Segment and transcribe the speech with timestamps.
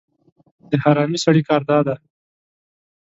[0.69, 1.95] د حرامي سړي کار دا دی